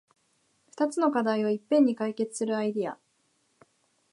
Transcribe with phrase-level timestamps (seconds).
[0.71, 2.97] ふたつの課題をいっぺんに解決するアイデア